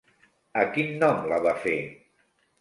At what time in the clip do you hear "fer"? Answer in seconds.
1.67-1.77